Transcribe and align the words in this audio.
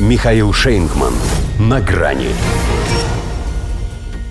Михаил 0.00 0.52
Шейнгман. 0.52 1.12
На 1.60 1.80
грани. 1.80 2.30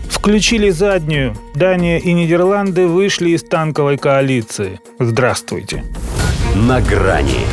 Включили 0.10 0.70
заднюю. 0.72 1.36
Дания 1.56 2.00
и 2.00 2.12
Нидерланды 2.12 2.86
вышли 2.86 3.30
из 3.30 3.44
танковой 3.44 3.98
коалиции. 3.98 4.82
Здравствуйте. 5.00 5.86
На 6.54 6.82
грани. 6.82 7.46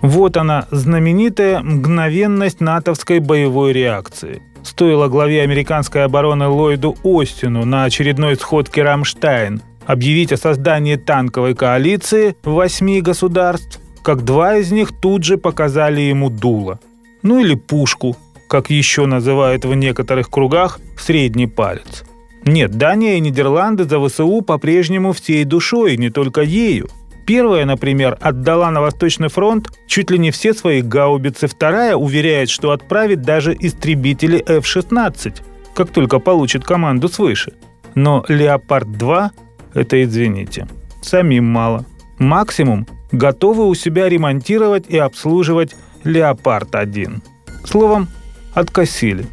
Вот 0.00 0.36
она, 0.36 0.68
знаменитая 0.70 1.58
мгновенность 1.58 2.60
натовской 2.60 3.18
боевой 3.18 3.72
реакции. 3.72 4.42
Стоило 4.62 5.08
главе 5.08 5.42
американской 5.42 6.04
обороны 6.04 6.46
Ллойду 6.46 6.96
Остину 7.02 7.64
на 7.64 7.82
очередной 7.82 8.36
сходке 8.36 8.84
«Рамштайн» 8.84 9.60
объявить 9.86 10.32
о 10.32 10.36
создании 10.36 10.94
танковой 10.94 11.54
коалиции 11.54 12.36
восьми 12.44 13.00
государств, 13.00 13.80
как 14.06 14.22
два 14.22 14.58
из 14.58 14.70
них 14.70 14.92
тут 14.92 15.24
же 15.24 15.36
показали 15.36 16.00
ему 16.00 16.30
дуло. 16.30 16.78
Ну 17.22 17.40
или 17.40 17.56
пушку, 17.56 18.16
как 18.48 18.70
еще 18.70 19.06
называют 19.06 19.64
в 19.64 19.74
некоторых 19.74 20.30
кругах 20.30 20.78
средний 20.96 21.48
палец. 21.48 22.04
Нет, 22.44 22.70
Дания 22.70 23.16
и 23.16 23.20
Нидерланды 23.20 23.82
за 23.82 23.98
ВСУ 23.98 24.42
по-прежнему 24.42 25.12
всей 25.12 25.42
душой, 25.42 25.96
не 25.96 26.10
только 26.10 26.42
ею. 26.42 26.88
Первая, 27.26 27.64
например, 27.64 28.16
отдала 28.20 28.70
на 28.70 28.80
Восточный 28.80 29.26
фронт 29.28 29.72
чуть 29.88 30.12
ли 30.12 30.20
не 30.20 30.30
все 30.30 30.54
свои 30.54 30.82
гаубицы, 30.82 31.48
вторая 31.48 31.96
уверяет, 31.96 32.48
что 32.48 32.70
отправит 32.70 33.22
даже 33.22 33.56
истребители 33.58 34.38
F-16, 34.38 35.42
как 35.74 35.90
только 35.90 36.20
получит 36.20 36.62
команду 36.62 37.08
свыше. 37.08 37.54
Но 37.96 38.24
«Леопард-2»— 38.28 39.30
это, 39.74 40.04
извините, 40.04 40.68
самим 41.02 41.46
мало. 41.46 41.84
Максимум 42.18 42.86
готовы 43.12 43.66
у 43.66 43.74
себя 43.74 44.08
ремонтировать 44.08 44.86
и 44.88 44.98
обслуживать 44.98 45.76
«Леопард-1». 46.04 47.20
Словом, 47.64 48.08
откосили. 48.54 49.26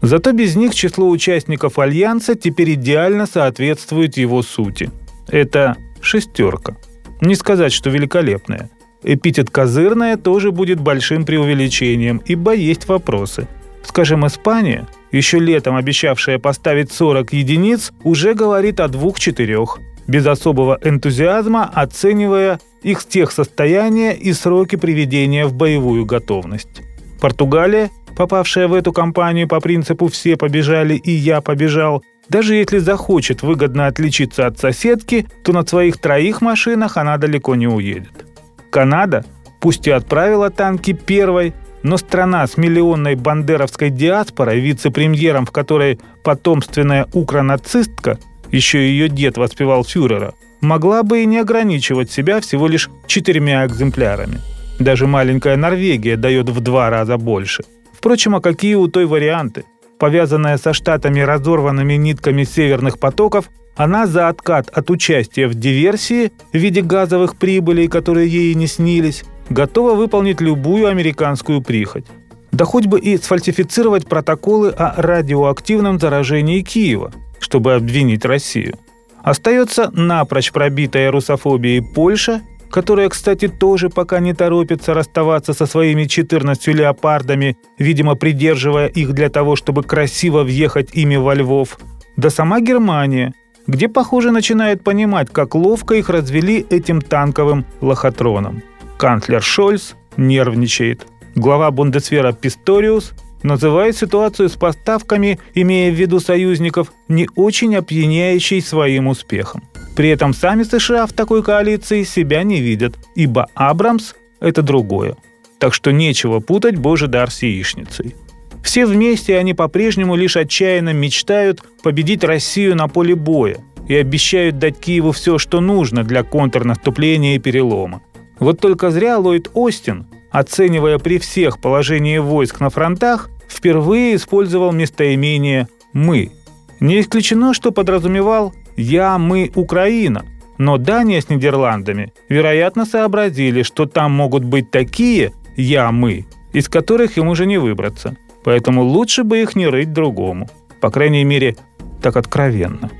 Зато 0.00 0.32
без 0.32 0.56
них 0.56 0.74
число 0.74 1.08
участников 1.08 1.78
Альянса 1.78 2.34
теперь 2.34 2.74
идеально 2.74 3.26
соответствует 3.26 4.16
его 4.16 4.42
сути. 4.42 4.90
Это 5.28 5.76
шестерка. 6.00 6.76
Не 7.20 7.36
сказать, 7.36 7.72
что 7.72 7.90
великолепная. 7.90 8.70
Эпитет 9.04 9.50
«козырная» 9.50 10.16
тоже 10.16 10.50
будет 10.50 10.80
большим 10.80 11.24
преувеличением, 11.24 12.20
ибо 12.24 12.54
есть 12.54 12.88
вопросы. 12.88 13.46
Скажем, 13.84 14.26
Испания, 14.26 14.88
еще 15.10 15.38
летом 15.38 15.76
обещавшая 15.76 16.38
поставить 16.38 16.92
40 16.92 17.32
единиц, 17.32 17.92
уже 18.04 18.34
говорит 18.34 18.80
о 18.80 18.88
двух-четырех, 18.88 19.78
без 20.06 20.26
особого 20.26 20.78
энтузиазма 20.82 21.70
оценивая 21.72 22.60
их 22.82 23.04
техсостояние 23.04 24.16
и 24.16 24.32
сроки 24.32 24.76
приведения 24.76 25.46
в 25.46 25.54
боевую 25.54 26.04
готовность. 26.04 26.82
Португалия, 27.20 27.90
попавшая 28.16 28.68
в 28.68 28.74
эту 28.74 28.92
кампанию 28.92 29.48
по 29.48 29.60
принципу 29.60 30.08
«все 30.08 30.36
побежали 30.36 30.94
и 30.94 31.12
я 31.12 31.40
побежал», 31.40 32.02
даже 32.28 32.54
если 32.54 32.78
захочет 32.78 33.42
выгодно 33.42 33.86
отличиться 33.86 34.46
от 34.46 34.58
соседки, 34.58 35.26
то 35.44 35.52
на 35.52 35.66
своих 35.66 35.98
троих 35.98 36.40
машинах 36.40 36.96
она 36.96 37.18
далеко 37.18 37.54
не 37.54 37.66
уедет. 37.66 38.26
Канада, 38.70 39.24
пусть 39.60 39.86
и 39.86 39.90
отправила 39.90 40.50
танки 40.50 40.92
первой, 40.92 41.52
но 41.82 41.96
страна 41.96 42.46
с 42.46 42.56
миллионной 42.56 43.16
бандеровской 43.16 43.90
диаспорой, 43.90 44.60
вице-премьером, 44.60 45.46
в 45.46 45.50
которой 45.50 46.00
потомственная 46.22 47.08
укронацистка, 47.12 48.18
еще 48.50 48.78
ее 48.78 49.08
дед 49.08 49.36
воспевал 49.36 49.84
фюрера, 49.84 50.34
могла 50.62 51.02
бы 51.02 51.22
и 51.22 51.26
не 51.26 51.38
ограничивать 51.38 52.10
себя 52.10 52.40
всего 52.40 52.68
лишь 52.68 52.88
четырьмя 53.06 53.66
экземплярами. 53.66 54.40
Даже 54.78 55.06
маленькая 55.06 55.56
Норвегия 55.56 56.16
дает 56.16 56.48
в 56.48 56.60
два 56.60 56.88
раза 56.88 57.18
больше. 57.18 57.64
Впрочем, 57.92 58.34
а 58.34 58.40
какие 58.40 58.76
у 58.76 58.88
той 58.88 59.04
варианты? 59.04 59.64
Повязанная 59.98 60.56
со 60.56 60.72
штатами 60.72 61.20
разорванными 61.20 61.94
нитками 61.94 62.44
северных 62.44 62.98
потоков, 62.98 63.50
она 63.76 64.06
за 64.06 64.28
откат 64.28 64.68
от 64.70 64.90
участия 64.90 65.46
в 65.46 65.54
диверсии 65.54 66.32
в 66.52 66.56
виде 66.56 66.82
газовых 66.82 67.36
прибылей, 67.36 67.88
которые 67.88 68.28
ей 68.28 68.54
не 68.54 68.66
снились, 68.66 69.24
готова 69.50 69.94
выполнить 69.94 70.40
любую 70.40 70.88
американскую 70.88 71.62
прихоть. 71.62 72.06
Да 72.50 72.64
хоть 72.64 72.86
бы 72.86 73.00
и 73.00 73.16
сфальсифицировать 73.16 74.06
протоколы 74.06 74.70
о 74.70 75.00
радиоактивном 75.00 75.98
заражении 75.98 76.60
Киева, 76.60 77.12
чтобы 77.38 77.74
обвинить 77.74 78.24
Россию. 78.24 78.78
Остается 79.22 79.90
напрочь 79.92 80.52
пробитая 80.52 81.10
русофобией 81.10 81.82
Польша 81.82 82.42
которая, 82.72 83.10
кстати, 83.10 83.48
тоже 83.48 83.90
пока 83.90 84.18
не 84.18 84.32
торопится 84.32 84.94
расставаться 84.94 85.52
со 85.52 85.66
своими 85.66 86.04
14 86.04 86.68
леопардами, 86.68 87.58
видимо, 87.78 88.14
придерживая 88.14 88.86
их 88.86 89.12
для 89.12 89.28
того, 89.28 89.56
чтобы 89.56 89.82
красиво 89.82 90.42
въехать 90.42 90.88
ими 90.94 91.16
во 91.16 91.34
Львов, 91.34 91.78
да 92.16 92.30
сама 92.30 92.60
Германия, 92.60 93.34
где, 93.66 93.88
похоже, 93.88 94.30
начинает 94.30 94.82
понимать, 94.82 95.28
как 95.30 95.54
ловко 95.54 95.94
их 95.94 96.08
развели 96.08 96.66
этим 96.70 97.02
танковым 97.02 97.66
лохотроном. 97.82 98.62
Канцлер 98.96 99.42
Шольц 99.42 99.92
нервничает. 100.16 101.06
Глава 101.34 101.70
Бундесвера 101.70 102.32
Писториус 102.32 103.12
называет 103.42 103.96
ситуацию 103.96 104.48
с 104.48 104.52
поставками, 104.52 105.38
имея 105.54 105.90
в 105.90 105.94
виду 105.94 106.20
союзников, 106.20 106.92
не 107.08 107.28
очень 107.34 107.76
опьяняющей 107.76 108.60
своим 108.60 109.08
успехом. 109.08 109.62
При 109.96 110.08
этом 110.08 110.32
сами 110.32 110.62
США 110.62 111.06
в 111.06 111.12
такой 111.12 111.42
коалиции 111.42 112.02
себя 112.04 112.42
не 112.42 112.60
видят, 112.60 112.96
ибо 113.14 113.48
Абрамс– 113.54 114.14
это 114.40 114.62
другое. 114.62 115.16
Так 115.58 115.74
что 115.74 115.92
нечего 115.92 116.40
путать 116.40 116.76
Божий 116.76 117.08
дар 117.08 117.30
с 117.30 117.42
яичницей. 117.42 118.16
Все 118.62 118.86
вместе 118.86 119.36
они 119.36 119.54
по-прежнему 119.54 120.14
лишь 120.16 120.36
отчаянно 120.36 120.92
мечтают 120.92 121.62
победить 121.82 122.24
Россию 122.24 122.76
на 122.76 122.88
поле 122.88 123.14
боя 123.14 123.58
и 123.88 123.94
обещают 123.94 124.58
дать 124.58 124.78
Киеву 124.78 125.12
все, 125.12 125.38
что 125.38 125.60
нужно 125.60 126.04
для 126.04 126.22
контрнаступления 126.22 127.36
и 127.36 127.38
перелома. 127.38 128.02
Вот 128.38 128.60
только 128.60 128.90
зря 128.90 129.18
Ллойд 129.18 129.50
Остин, 129.54 130.06
оценивая 130.32 130.98
при 130.98 131.18
всех 131.18 131.60
положение 131.60 132.20
войск 132.20 132.58
на 132.60 132.70
фронтах, 132.70 133.30
впервые 133.48 134.16
использовал 134.16 134.72
местоимение 134.72 135.68
«мы». 135.92 136.32
Не 136.80 137.00
исключено, 137.00 137.54
что 137.54 137.70
подразумевал 137.70 138.52
«Я, 138.76 139.18
мы, 139.18 139.52
Украина». 139.54 140.24
Но 140.58 140.78
Дания 140.78 141.20
с 141.20 141.28
Нидерландами, 141.28 142.12
вероятно, 142.28 142.86
сообразили, 142.86 143.62
что 143.62 143.86
там 143.86 144.12
могут 144.12 144.44
быть 144.44 144.70
такие 144.70 145.32
«я, 145.56 145.92
мы», 145.92 146.26
из 146.52 146.68
которых 146.68 147.18
им 147.18 147.28
уже 147.28 147.46
не 147.46 147.58
выбраться. 147.58 148.16
Поэтому 148.44 148.82
лучше 148.82 149.24
бы 149.24 149.42
их 149.42 149.54
не 149.54 149.66
рыть 149.66 149.92
другому. 149.92 150.48
По 150.80 150.90
крайней 150.90 151.24
мере, 151.24 151.56
так 152.02 152.16
откровенно. 152.16 152.90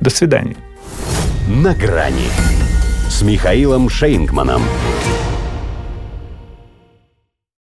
До 0.00 0.10
свидания. 0.10 0.56
На 1.48 1.74
грани 1.74 2.28
с 3.08 3.22
Михаилом 3.22 3.88
Шейнгманом. 3.88 4.62